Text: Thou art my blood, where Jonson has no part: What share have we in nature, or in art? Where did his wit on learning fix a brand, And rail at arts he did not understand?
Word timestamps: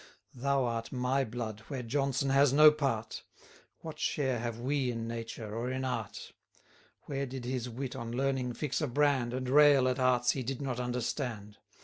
Thou 0.33 0.65
art 0.65 0.91
my 0.91 1.23
blood, 1.23 1.59
where 1.67 1.83
Jonson 1.83 2.31
has 2.31 2.51
no 2.51 2.71
part: 2.71 3.21
What 3.81 3.99
share 3.99 4.39
have 4.39 4.59
we 4.59 4.89
in 4.89 5.07
nature, 5.07 5.55
or 5.55 5.69
in 5.69 5.85
art? 5.85 6.33
Where 7.03 7.27
did 7.27 7.45
his 7.45 7.69
wit 7.69 7.95
on 7.95 8.11
learning 8.11 8.53
fix 8.53 8.81
a 8.81 8.87
brand, 8.87 9.31
And 9.31 9.47
rail 9.47 9.87
at 9.87 9.99
arts 9.99 10.31
he 10.31 10.41
did 10.41 10.59
not 10.59 10.79
understand? 10.79 11.59